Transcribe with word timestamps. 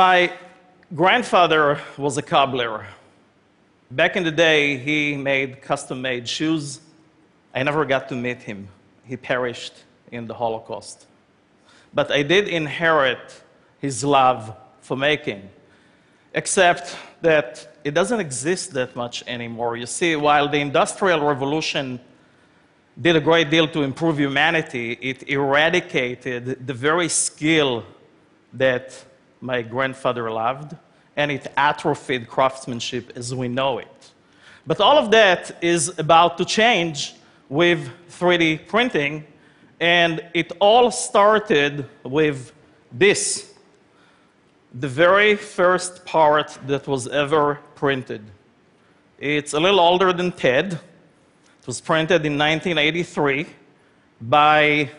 My 0.00 0.32
grandfather 0.94 1.78
was 1.98 2.16
a 2.16 2.22
cobbler. 2.22 2.86
Back 3.90 4.16
in 4.16 4.24
the 4.24 4.30
day, 4.30 4.78
he 4.78 5.14
made 5.14 5.60
custom 5.60 6.00
made 6.00 6.26
shoes. 6.26 6.80
I 7.54 7.62
never 7.64 7.84
got 7.84 8.08
to 8.08 8.14
meet 8.14 8.40
him. 8.40 8.68
He 9.04 9.18
perished 9.18 9.74
in 10.10 10.26
the 10.26 10.32
Holocaust. 10.32 11.06
But 11.92 12.10
I 12.10 12.22
did 12.22 12.48
inherit 12.48 13.42
his 13.78 14.02
love 14.02 14.56
for 14.80 14.96
making, 14.96 15.50
except 16.32 16.96
that 17.20 17.76
it 17.84 17.92
doesn't 17.92 18.20
exist 18.20 18.72
that 18.72 18.96
much 18.96 19.22
anymore. 19.26 19.76
You 19.76 19.84
see, 19.84 20.16
while 20.16 20.48
the 20.48 20.60
Industrial 20.60 21.20
Revolution 21.20 22.00
did 22.98 23.16
a 23.16 23.20
great 23.20 23.50
deal 23.50 23.68
to 23.68 23.82
improve 23.82 24.18
humanity, 24.18 24.92
it 25.02 25.28
eradicated 25.28 26.66
the 26.66 26.72
very 26.88 27.10
skill 27.10 27.84
that 28.54 29.04
my 29.40 29.62
grandfather 29.62 30.30
loved, 30.30 30.76
and 31.16 31.30
it 31.30 31.46
atrophied 31.56 32.28
craftsmanship 32.28 33.12
as 33.16 33.34
we 33.34 33.48
know 33.48 33.78
it. 33.78 34.10
But 34.66 34.80
all 34.80 34.98
of 34.98 35.10
that 35.10 35.56
is 35.62 35.98
about 35.98 36.38
to 36.38 36.44
change 36.44 37.14
with 37.48 37.90
3D 38.10 38.68
printing, 38.68 39.26
and 39.80 40.24
it 40.34 40.52
all 40.60 40.90
started 40.90 41.86
with 42.04 42.52
this 42.92 43.50
the 44.72 44.88
very 44.88 45.34
first 45.34 46.04
part 46.04 46.56
that 46.66 46.86
was 46.86 47.08
ever 47.08 47.58
printed. 47.74 48.22
It's 49.18 49.52
a 49.52 49.58
little 49.58 49.80
older 49.80 50.12
than 50.12 50.30
TED. 50.32 50.74
It 50.74 51.66
was 51.66 51.80
printed 51.80 52.24
in 52.24 52.38
1983 52.38 53.46
by 54.20 54.90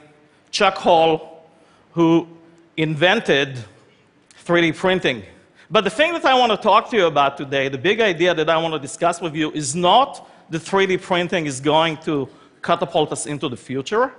Chuck 0.52 0.76
Hull, 0.78 1.46
who 1.94 2.28
invented 2.76 3.64
3D 4.46 4.76
printing. 4.76 5.24
But 5.70 5.84
the 5.84 5.90
thing 5.90 6.14
that 6.14 6.26
I 6.26 6.34
want 6.38 6.52
to 6.52 6.58
talk 6.58 6.90
to 6.90 6.98
you 6.98 7.06
about 7.06 7.38
today, 7.38 7.70
the 7.70 7.78
big 7.78 8.02
idea 8.02 8.34
that 8.34 8.50
I 8.50 8.58
want 8.58 8.74
to 8.74 8.80
discuss 8.80 9.22
with 9.22 9.36
you, 9.36 9.52
is 9.52 9.76
not 9.76 10.28
that 10.50 10.62
3D 10.62 11.02
printing 11.02 11.46
is 11.46 11.62
going 11.62 11.98
to 11.98 12.28
catapult 12.62 13.12
us 13.12 13.26
into 13.26 13.48
the 13.48 13.56
future, 13.56 14.14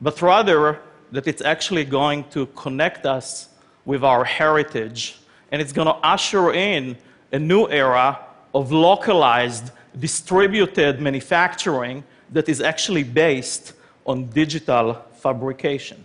but 0.00 0.22
rather 0.22 0.80
that 1.12 1.26
it's 1.26 1.42
actually 1.42 1.84
going 1.84 2.24
to 2.30 2.46
connect 2.46 3.06
us 3.06 3.48
with 3.84 4.02
our 4.04 4.24
heritage, 4.24 5.18
and 5.50 5.60
it's 5.60 5.72
going 5.72 5.86
to 5.86 5.94
usher 5.94 6.52
in 6.52 6.96
a 7.32 7.38
new 7.38 7.68
era 7.68 8.18
of 8.54 8.72
localized, 8.72 9.70
distributed 9.98 11.00
manufacturing 11.00 12.04
that 12.32 12.48
is 12.48 12.60
actually 12.60 13.04
based 13.04 13.74
on 14.06 14.26
digital 14.26 14.94
fabrication. 15.14 16.04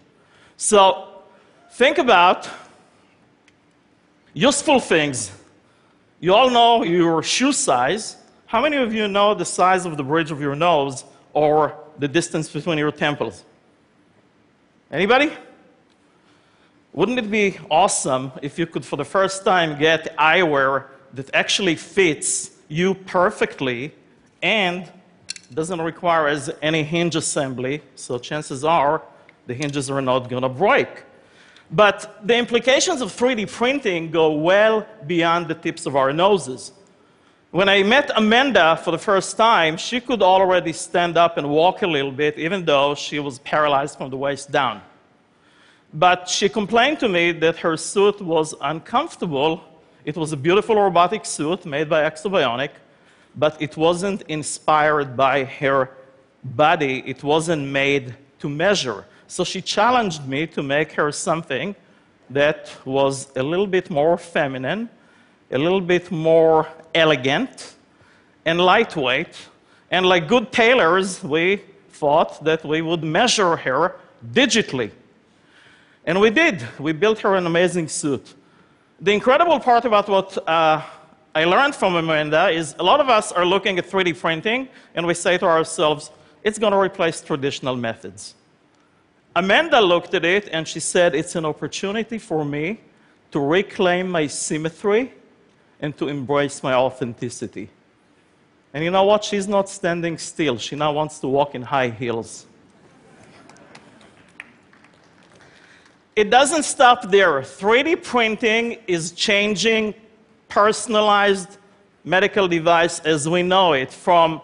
So, 0.57 1.23
think 1.71 1.97
about 1.97 2.49
useful 4.33 4.79
things. 4.79 5.31
You 6.19 6.33
all 6.33 6.49
know 6.49 6.83
your 6.83 7.23
shoe 7.23 7.51
size. 7.51 8.17
How 8.45 8.61
many 8.61 8.77
of 8.77 8.93
you 8.93 9.07
know 9.07 9.33
the 9.33 9.45
size 9.45 9.85
of 9.85 9.97
the 9.97 10.03
bridge 10.03 10.31
of 10.31 10.41
your 10.41 10.55
nose 10.55 11.03
or 11.33 11.75
the 11.99 12.07
distance 12.07 12.49
between 12.49 12.77
your 12.77 12.91
temples? 12.91 13.43
Anybody? 14.91 15.31
Wouldn't 16.93 17.17
it 17.17 17.31
be 17.31 17.57
awesome 17.69 18.31
if 18.41 18.59
you 18.59 18.65
could, 18.65 18.85
for 18.85 18.97
the 18.97 19.05
first 19.05 19.45
time, 19.45 19.79
get 19.79 20.15
eyewear 20.17 20.87
that 21.13 21.33
actually 21.33 21.75
fits 21.75 22.51
you 22.67 22.93
perfectly 22.93 23.93
and 24.41 24.91
doesn't 25.53 25.81
require 25.81 26.27
as 26.27 26.49
any 26.61 26.83
hinge 26.83 27.15
assembly, 27.15 27.81
so 27.95 28.17
chances 28.17 28.63
are 28.63 29.01
the 29.47 29.53
hinges 29.53 29.89
are 29.89 30.01
not 30.01 30.29
going 30.29 30.43
to 30.43 30.49
break. 30.49 31.03
But 31.71 32.19
the 32.27 32.35
implications 32.35 32.99
of 32.99 33.13
3D 33.13 33.49
printing 33.49 34.11
go 34.11 34.33
well 34.33 34.85
beyond 35.07 35.47
the 35.47 35.55
tips 35.55 35.85
of 35.85 35.95
our 35.95 36.11
noses. 36.11 36.73
When 37.51 37.69
I 37.69 37.83
met 37.83 38.11
Amanda 38.15 38.77
for 38.83 38.91
the 38.91 38.97
first 38.97 39.37
time, 39.37 39.77
she 39.77 40.01
could 40.01 40.21
already 40.21 40.73
stand 40.73 41.17
up 41.17 41.37
and 41.37 41.49
walk 41.49 41.81
a 41.81 41.87
little 41.87 42.11
bit, 42.11 42.37
even 42.37 42.65
though 42.65 42.95
she 42.95 43.19
was 43.19 43.39
paralyzed 43.39 43.97
from 43.97 44.09
the 44.09 44.17
waist 44.17 44.51
down. 44.51 44.81
But 45.93 46.27
she 46.29 46.49
complained 46.49 46.99
to 46.99 47.09
me 47.09 47.31
that 47.33 47.57
her 47.57 47.75
suit 47.75 48.21
was 48.21 48.53
uncomfortable. 48.61 49.61
It 50.05 50.15
was 50.15 50.31
a 50.31 50.37
beautiful 50.37 50.75
robotic 50.75 51.25
suit 51.25 51.65
made 51.65 51.89
by 51.89 52.09
Exobionic, 52.09 52.71
but 53.35 53.61
it 53.61 53.75
wasn't 53.77 54.23
inspired 54.29 55.15
by 55.17 55.43
her 55.43 55.91
body. 56.43 57.03
It 57.05 57.23
wasn't 57.23 57.67
made 57.67 58.15
to 58.39 58.49
measure. 58.49 59.05
So 59.31 59.45
she 59.45 59.61
challenged 59.61 60.27
me 60.27 60.45
to 60.47 60.61
make 60.61 60.91
her 60.91 61.09
something 61.09 61.73
that 62.31 62.69
was 62.83 63.29
a 63.37 63.41
little 63.41 63.65
bit 63.65 63.89
more 63.89 64.17
feminine, 64.17 64.89
a 65.49 65.57
little 65.57 65.79
bit 65.79 66.11
more 66.11 66.67
elegant, 66.93 67.75
and 68.43 68.59
lightweight. 68.59 69.33
And 69.89 70.05
like 70.05 70.27
good 70.27 70.51
tailors, 70.51 71.23
we 71.23 71.61
thought 71.91 72.43
that 72.43 72.65
we 72.65 72.81
would 72.81 73.05
measure 73.05 73.55
her 73.55 73.95
digitally. 74.33 74.91
And 76.05 76.19
we 76.19 76.29
did. 76.29 76.67
We 76.77 76.91
built 76.91 77.19
her 77.19 77.35
an 77.35 77.45
amazing 77.45 77.87
suit. 77.87 78.33
The 78.99 79.13
incredible 79.13 79.61
part 79.61 79.85
about 79.85 80.09
what 80.09 80.37
uh, 80.45 80.81
I 81.33 81.45
learned 81.45 81.73
from 81.73 81.95
Amanda 81.95 82.49
is 82.49 82.75
a 82.77 82.83
lot 82.83 82.99
of 82.99 83.07
us 83.07 83.31
are 83.31 83.45
looking 83.45 83.79
at 83.79 83.89
3D 83.89 84.19
printing 84.19 84.67
and 84.93 85.07
we 85.07 85.13
say 85.13 85.37
to 85.37 85.45
ourselves, 85.45 86.11
it's 86.43 86.59
going 86.59 86.73
to 86.73 86.79
replace 86.79 87.21
traditional 87.21 87.77
methods. 87.77 88.35
Amanda 89.35 89.79
looked 89.79 90.13
at 90.13 90.25
it 90.25 90.49
and 90.51 90.67
she 90.67 90.79
said, 90.79 91.15
it's 91.15 91.35
an 91.35 91.45
opportunity 91.45 92.17
for 92.17 92.43
me 92.43 92.79
to 93.31 93.39
reclaim 93.39 94.09
my 94.09 94.27
symmetry 94.27 95.13
and 95.79 95.97
to 95.97 96.09
embrace 96.09 96.61
my 96.61 96.73
authenticity. 96.73 97.69
And 98.73 98.83
you 98.83 98.91
know 98.91 99.03
what? 99.03 99.23
She's 99.23 99.47
not 99.47 99.69
standing 99.69 100.17
still. 100.17 100.57
She 100.57 100.75
now 100.75 100.91
wants 100.91 101.19
to 101.19 101.27
walk 101.27 101.55
in 101.55 101.61
high 101.61 101.89
heels. 101.89 102.45
It 106.15 106.29
doesn't 106.29 106.63
stop 106.63 107.09
there. 107.09 107.41
3D 107.41 108.03
printing 108.03 108.77
is 108.85 109.11
changing 109.13 109.93
personalized 110.49 111.57
medical 112.03 112.47
device 112.47 112.99
as 112.99 113.29
we 113.29 113.43
know 113.43 113.73
it 113.73 113.91
from 113.91 114.41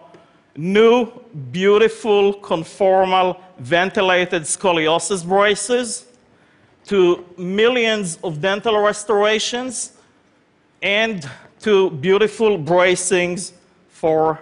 new, 0.57 1.12
beautiful, 1.51 2.34
conformal, 2.34 3.40
ventilated 3.59 4.41
scoliosis 4.41 5.25
braces 5.25 6.06
to 6.85 7.23
millions 7.38 8.18
of 8.23 8.41
dental 8.41 8.79
restorations 8.79 9.94
and 10.81 11.29
to 11.59 11.91
beautiful 11.91 12.57
bracings 12.57 13.51
for 13.90 14.40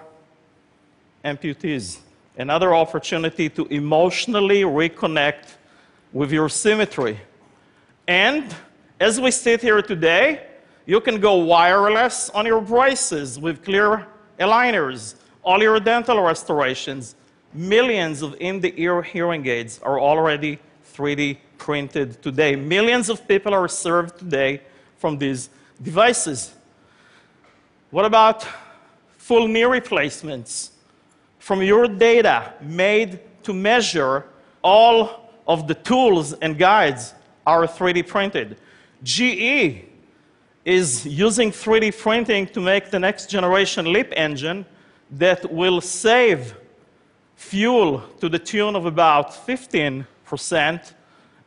amputees. 1.24 2.00
Another 2.38 2.74
opportunity 2.75 3.50
to 3.50 3.66
emotionally 3.66 4.62
reconnect 4.62 5.56
with 6.14 6.31
your 6.31 6.50
symmetry. 6.50 7.20
And 8.08 8.56
as 9.00 9.20
we 9.20 9.31
sit 9.31 9.62
here 9.62 9.81
today, 9.81 10.48
you 10.86 11.02
can 11.02 11.20
go 11.20 11.36
wireless 11.36 12.30
on 12.30 12.46
your 12.46 12.62
braces 12.62 13.40
with 13.40 13.64
clear 13.64 14.06
aligners, 14.40 15.16
all 15.45 15.61
your 15.61 15.79
dental 15.79 16.19
restorations. 16.22 17.16
Millions 17.53 18.22
of 18.22 18.35
in 18.39 18.59
the 18.59 18.73
ear 18.81 19.01
hearing 19.01 19.47
aids 19.47 19.79
are 19.83 20.00
already 20.00 20.59
3D 20.94 21.38
printed 21.57 22.22
today. 22.22 22.56
Millions 22.56 23.09
of 23.09 23.25
people 23.28 23.53
are 23.53 23.67
served 23.67 24.17
today 24.17 24.61
from 24.97 25.17
these 25.17 25.50
devices. 25.81 26.53
What 27.91 28.06
about 28.06 28.45
full 29.18 29.47
knee 29.47 29.63
replacements? 29.63 30.71
From 31.39 31.62
your 31.62 31.88
data 31.88 32.53
made 32.59 33.19
to 33.44 33.53
measure 33.53 34.25
all 34.63 35.30
of 35.48 35.68
the 35.68 35.75
tools 35.75 36.33
and 36.33 36.57
guides 36.57 37.13
are 37.45 37.68
3D 37.68 38.07
printed. 38.07 38.57
GE 39.03 39.86
is 40.65 41.06
using 41.06 41.51
3D 41.51 41.95
printing 42.01 42.48
to 42.48 42.59
make 42.59 42.89
the 42.89 43.00
next 43.00 43.30
generation 43.30 43.94
LEAP 43.94 44.12
engine 44.15 44.65
that 45.12 45.52
will 45.52 45.81
save 45.81 46.56
fuel 47.36 48.04
to 48.19 48.30
the 48.30 48.40
tune 48.40 48.75
of 48.75 48.86
about 48.86 49.31
15% 49.31 50.94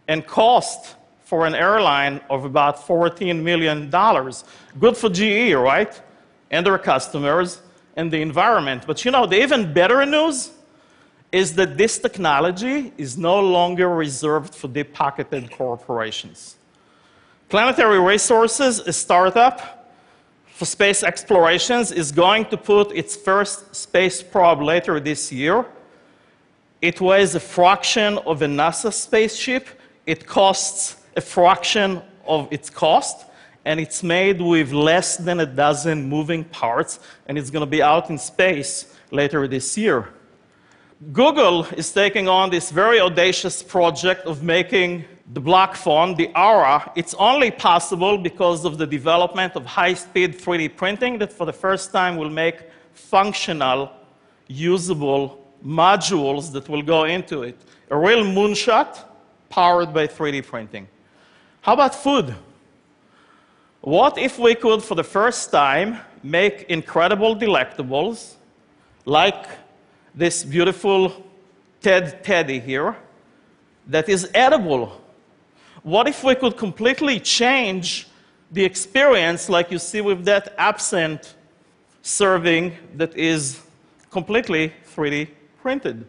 and 0.06 0.26
cost 0.26 0.96
for 1.24 1.46
an 1.46 1.54
airline 1.54 2.20
of 2.30 2.44
about 2.44 2.76
$14 2.76 3.42
million. 3.42 3.90
Good 3.90 4.96
for 4.96 5.10
GE, 5.10 5.54
right? 5.54 6.00
And 6.50 6.64
their 6.64 6.78
customers 6.78 7.60
and 7.96 8.10
the 8.10 8.22
environment. 8.22 8.84
But 8.86 9.04
you 9.04 9.10
know, 9.10 9.26
the 9.26 9.42
even 9.42 9.72
better 9.72 10.06
news 10.06 10.52
is 11.30 11.54
that 11.56 11.76
this 11.76 11.98
technology 11.98 12.92
is 12.96 13.18
no 13.18 13.38
longer 13.40 13.88
reserved 13.88 14.54
for 14.54 14.68
deep 14.68 14.94
pocketed 14.94 15.50
corporations. 15.50 16.56
Planetary 17.50 18.00
Resources, 18.00 18.80
a 18.80 18.92
startup 18.92 19.77
for 20.58 20.64
space 20.64 21.04
explorations, 21.04 21.92
is 21.92 22.10
going 22.10 22.44
to 22.46 22.56
put 22.56 22.90
its 22.90 23.14
first 23.14 23.76
space 23.76 24.20
probe 24.24 24.60
later 24.60 24.98
this 24.98 25.30
year. 25.30 25.64
It 26.82 27.00
weighs 27.00 27.36
a 27.36 27.40
fraction 27.40 28.18
of 28.26 28.42
a 28.42 28.46
NASA 28.46 28.92
spaceship. 28.92 29.68
It 30.04 30.26
costs 30.26 30.96
a 31.16 31.20
fraction 31.20 32.02
of 32.26 32.48
its 32.50 32.70
cost. 32.70 33.26
and 33.64 33.78
it's 33.78 34.02
made 34.02 34.40
with 34.40 34.72
less 34.72 35.18
than 35.18 35.40
a 35.40 35.46
dozen 35.46 36.08
moving 36.08 36.42
parts, 36.44 37.00
and 37.26 37.36
it's 37.36 37.50
going 37.50 37.60
to 37.60 37.70
be 37.70 37.82
out 37.82 38.08
in 38.08 38.16
space 38.16 38.96
later 39.10 39.46
this 39.46 39.76
year. 39.76 40.08
Google 41.12 41.64
is 41.76 41.92
taking 41.92 42.26
on 42.26 42.50
this 42.50 42.72
very 42.72 42.98
audacious 42.98 43.62
project 43.62 44.26
of 44.26 44.42
making 44.42 45.04
the 45.32 45.40
block 45.40 45.76
phone, 45.76 46.16
the 46.16 46.28
Ara. 46.34 46.90
It's 46.96 47.14
only 47.14 47.52
possible 47.52 48.18
because 48.18 48.64
of 48.64 48.78
the 48.78 48.86
development 48.86 49.54
of 49.54 49.64
high 49.64 49.94
speed 49.94 50.36
3D 50.36 50.76
printing 50.76 51.16
that, 51.18 51.32
for 51.32 51.46
the 51.46 51.52
first 51.52 51.92
time, 51.92 52.16
will 52.16 52.30
make 52.30 52.68
functional, 52.94 53.92
usable 54.48 55.46
modules 55.64 56.50
that 56.50 56.68
will 56.68 56.82
go 56.82 57.04
into 57.04 57.44
it. 57.44 57.56
A 57.90 57.96
real 57.96 58.24
moonshot 58.24 59.04
powered 59.50 59.94
by 59.94 60.08
3D 60.08 60.44
printing. 60.44 60.88
How 61.60 61.74
about 61.74 61.94
food? 61.94 62.34
What 63.82 64.18
if 64.18 64.36
we 64.36 64.56
could, 64.56 64.82
for 64.82 64.96
the 64.96 65.04
first 65.04 65.52
time, 65.52 66.00
make 66.24 66.62
incredible 66.68 67.36
delectables 67.36 68.34
like 69.04 69.46
this 70.14 70.44
beautiful 70.44 71.24
TED 71.80 72.24
Teddy 72.24 72.60
here 72.60 72.96
that 73.86 74.08
is 74.08 74.30
edible? 74.34 75.00
What 75.82 76.08
if 76.08 76.24
we 76.24 76.34
could 76.34 76.56
completely 76.56 77.20
change 77.20 78.08
the 78.50 78.64
experience, 78.64 79.48
like 79.48 79.70
you 79.70 79.78
see 79.78 80.00
with 80.00 80.24
that 80.24 80.54
absinthe 80.58 81.34
serving 82.02 82.76
that 82.96 83.16
is 83.16 83.60
completely 84.10 84.72
3D 84.94 85.28
printed? 85.60 86.06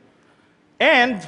And 0.79 1.27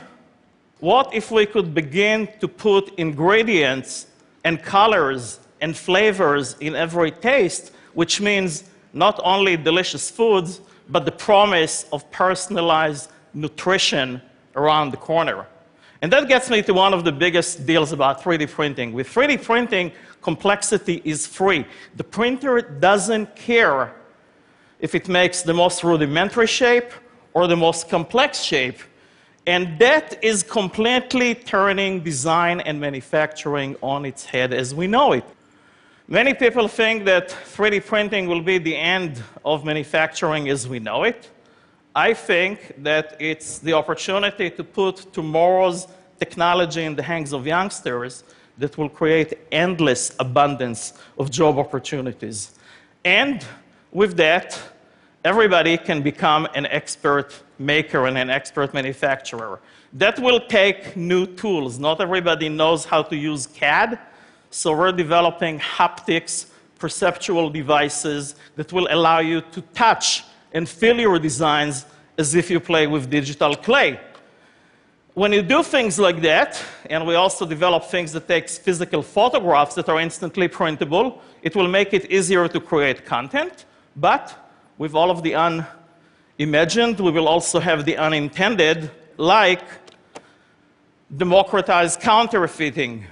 what 0.79 1.13
if 1.13 1.29
we 1.29 1.45
could 1.45 1.73
begin 1.73 2.27
to 2.39 2.47
put 2.47 2.97
ingredients 2.97 4.07
and 4.43 4.61
colors 4.61 5.39
and 5.61 5.77
flavors 5.77 6.55
in 6.59 6.75
every 6.75 7.11
taste, 7.11 7.71
which 7.93 8.19
means 8.19 8.63
not 8.93 9.19
only 9.23 9.55
delicious 9.55 10.09
foods, 10.09 10.59
but 10.91 11.05
the 11.05 11.11
promise 11.11 11.85
of 11.91 12.09
personalized 12.11 13.09
nutrition 13.33 14.21
around 14.55 14.91
the 14.91 14.97
corner. 14.97 15.47
And 16.01 16.11
that 16.11 16.27
gets 16.27 16.49
me 16.49 16.61
to 16.63 16.73
one 16.73 16.93
of 16.93 17.03
the 17.03 17.11
biggest 17.11 17.65
deals 17.65 17.91
about 17.91 18.21
3D 18.21 18.49
printing. 18.49 18.91
With 18.91 19.07
3D 19.07 19.43
printing, 19.43 19.91
complexity 20.21 21.01
is 21.05 21.25
free. 21.25 21.65
The 21.95 22.03
printer 22.03 22.61
doesn't 22.61 23.35
care 23.35 23.93
if 24.79 24.95
it 24.95 25.07
makes 25.07 25.43
the 25.43 25.53
most 25.53 25.83
rudimentary 25.83 26.47
shape 26.47 26.91
or 27.33 27.47
the 27.47 27.55
most 27.55 27.87
complex 27.87 28.41
shape. 28.41 28.79
And 29.47 29.79
that 29.79 30.23
is 30.23 30.43
completely 30.43 31.35
turning 31.35 32.01
design 32.03 32.59
and 32.61 32.79
manufacturing 32.79 33.75
on 33.81 34.05
its 34.05 34.25
head 34.25 34.53
as 34.53 34.73
we 34.75 34.87
know 34.87 35.13
it. 35.13 35.25
Many 36.11 36.33
people 36.33 36.67
think 36.67 37.05
that 37.05 37.29
3D 37.29 37.85
printing 37.85 38.27
will 38.27 38.41
be 38.41 38.57
the 38.57 38.75
end 38.75 39.23
of 39.45 39.63
manufacturing 39.63 40.49
as 40.49 40.67
we 40.67 40.77
know 40.77 41.05
it. 41.05 41.29
I 41.95 42.13
think 42.13 42.73
that 42.79 43.15
it's 43.17 43.59
the 43.59 43.71
opportunity 43.71 44.49
to 44.49 44.61
put 44.61 45.13
tomorrow's 45.13 45.87
technology 46.19 46.83
in 46.83 46.97
the 46.97 47.01
hands 47.01 47.31
of 47.31 47.47
youngsters 47.47 48.25
that 48.57 48.77
will 48.77 48.89
create 48.89 49.35
endless 49.53 50.13
abundance 50.19 50.95
of 51.17 51.31
job 51.31 51.57
opportunities. 51.57 52.59
And 53.05 53.45
with 53.93 54.17
that, 54.17 54.59
everybody 55.23 55.77
can 55.77 56.01
become 56.01 56.45
an 56.55 56.65
expert 56.65 57.41
maker 57.57 58.05
and 58.07 58.17
an 58.17 58.29
expert 58.29 58.73
manufacturer. 58.73 59.61
That 59.93 60.19
will 60.19 60.41
take 60.41 60.97
new 60.97 61.25
tools. 61.25 61.79
Not 61.79 62.01
everybody 62.01 62.49
knows 62.49 62.83
how 62.83 63.01
to 63.03 63.15
use 63.15 63.47
CAD, 63.47 63.97
so 64.51 64.75
we're 64.75 64.91
developing 64.91 65.59
haptics, 65.59 66.47
perceptual 66.77 67.49
devices 67.49 68.35
that 68.57 68.71
will 68.73 68.87
allow 68.91 69.19
you 69.19 69.39
to 69.53 69.61
touch 69.73 70.25
and 70.51 70.67
feel 70.67 70.99
your 70.99 71.17
designs 71.17 71.85
as 72.17 72.35
if 72.35 72.49
you 72.51 72.59
play 72.59 72.85
with 72.85 73.09
digital 73.09 73.55
clay. 73.55 73.97
When 75.13 75.31
you 75.31 75.41
do 75.41 75.63
things 75.63 75.97
like 75.97 76.21
that, 76.21 76.61
and 76.89 77.07
we 77.07 77.15
also 77.15 77.45
develop 77.45 77.85
things 77.85 78.11
that 78.11 78.27
takes 78.27 78.57
physical 78.57 79.01
photographs 79.01 79.75
that 79.75 79.87
are 79.87 79.99
instantly 79.99 80.49
printable, 80.49 81.21
it 81.41 81.55
will 81.55 81.69
make 81.69 81.93
it 81.93 82.11
easier 82.11 82.47
to 82.49 82.59
create 82.59 83.05
content, 83.05 83.65
but 83.95 84.53
with 84.77 84.93
all 84.93 85.11
of 85.11 85.23
the 85.23 85.35
unimagined, 85.35 86.99
we 86.99 87.11
will 87.11 87.27
also 87.27 87.59
have 87.59 87.85
the 87.85 87.97
unintended, 87.97 88.91
like 89.17 89.63
democratized 91.15 92.01
counterfeiting 92.01 93.05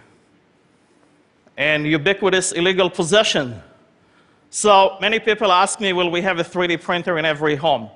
and 1.59 1.85
ubiquitous 1.85 2.53
illegal 2.53 2.89
possession. 2.89 3.61
So 4.49 4.97
many 5.01 5.19
people 5.19 5.51
ask 5.51 5.81
me, 5.81 5.91
will 5.91 6.09
we 6.09 6.21
have 6.21 6.39
a 6.39 6.43
3D 6.43 6.81
printer 6.81 7.19
in 7.19 7.25
every 7.25 7.57
home? 7.57 7.89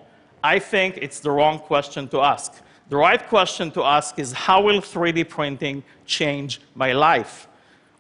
I 0.44 0.60
think 0.60 0.98
it's 0.98 1.22
the 1.22 1.32
wrong 1.32 1.60
question 1.60 2.10
to 2.10 2.20
ask. 2.20 2.62
The 2.90 2.98
right 2.98 3.26
question 3.30 3.72
to 3.72 3.84
ask 3.84 4.20
is, 4.20 4.34
how 4.34 4.62
will 4.62 4.82
3D 4.82 5.30
printing 5.30 5.82
change 6.06 6.60
my 6.76 6.92
life? 6.92 7.48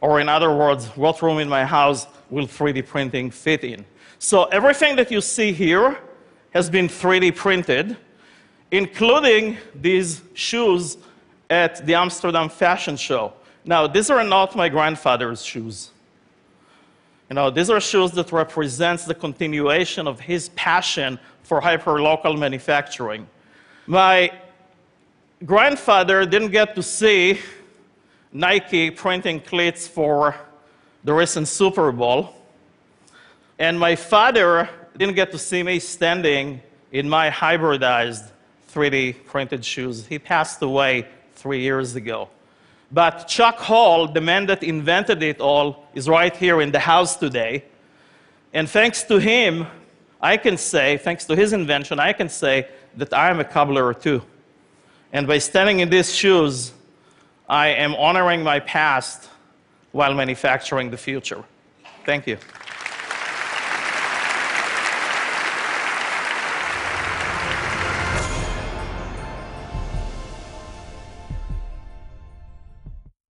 Or 0.01 0.19
in 0.19 0.27
other 0.27 0.53
words, 0.53 0.87
what 0.97 1.21
room 1.21 1.39
in 1.39 1.47
my 1.47 1.63
house 1.63 2.07
will 2.29 2.45
3D 2.45 2.85
printing 2.85 3.31
fit 3.31 3.63
in? 3.63 3.85
So 4.19 4.43
everything 4.45 4.97
that 4.97 5.11
you 5.11 5.21
see 5.21 5.53
here 5.53 5.97
has 6.53 6.69
been 6.69 6.89
3D 6.89 7.37
printed, 7.37 7.95
including 8.69 9.57
these 9.73 10.21
shoes 10.33 10.97
at 11.49 11.85
the 11.85 11.95
Amsterdam 11.95 12.49
Fashion 12.49 12.97
Show. 12.97 13.31
Now, 13.65 13.87
these 13.87 14.09
are 14.09 14.23
not 14.23 14.55
my 14.55 14.69
grandfather's 14.69 15.43
shoes. 15.43 15.91
You 17.29 17.35
know, 17.35 17.49
these 17.49 17.69
are 17.69 17.79
shoes 17.79 18.11
that 18.11 18.31
represents 18.31 19.05
the 19.05 19.15
continuation 19.15 20.07
of 20.07 20.19
his 20.19 20.49
passion 20.49 21.17
for 21.43 21.61
hyperlocal 21.61 22.37
manufacturing. 22.37 23.27
My 23.87 24.31
grandfather 25.45 26.25
didn't 26.25 26.51
get 26.51 26.75
to 26.75 26.83
see 26.83 27.39
Nike 28.31 28.91
printing 28.91 29.39
cleats 29.39 29.87
for 29.87 30.35
the 31.03 31.13
recent 31.13 31.47
Super 31.47 31.91
Bowl. 31.91 32.35
And 33.59 33.79
my 33.79 33.95
father 33.95 34.69
didn't 34.97 35.15
get 35.15 35.31
to 35.31 35.37
see 35.37 35.63
me 35.63 35.79
standing 35.79 36.61
in 36.91 37.09
my 37.09 37.29
hybridized 37.29 38.29
3D 38.71 39.25
printed 39.25 39.63
shoes. 39.63 40.05
He 40.05 40.19
passed 40.19 40.61
away 40.61 41.07
three 41.35 41.61
years 41.61 41.95
ago. 41.95 42.29
But 42.93 43.27
Chuck 43.27 43.57
Hull, 43.57 44.07
the 44.07 44.21
man 44.21 44.45
that 44.45 44.61
invented 44.61 45.23
it 45.23 45.41
all, 45.41 45.87
is 45.95 46.07
right 46.07 46.35
here 46.35 46.61
in 46.61 46.71
the 46.71 46.79
house 46.79 47.15
today. 47.15 47.63
And 48.53 48.69
thanks 48.69 49.01
to 49.03 49.17
him, 49.17 49.65
I 50.21 50.37
can 50.37 50.57
say, 50.57 50.97
thanks 50.97 51.25
to 51.25 51.35
his 51.35 51.53
invention, 51.53 51.99
I 51.99 52.13
can 52.13 52.29
say 52.29 52.67
that 52.95 53.11
I 53.11 53.31
am 53.31 53.39
a 53.39 53.43
cobbler 53.43 53.95
too. 53.95 54.21
And 55.11 55.25
by 55.25 55.39
standing 55.39 55.79
in 55.79 55.89
these 55.89 56.15
shoes, 56.15 56.71
I 57.49 57.69
am 57.69 57.95
honoring 57.95 58.43
my 58.43 58.59
past 58.59 59.27
while 59.91 60.13
manufacturing 60.13 60.91
the 60.91 60.97
future. 60.97 61.43
Thank 62.05 62.27
you. 62.27 62.37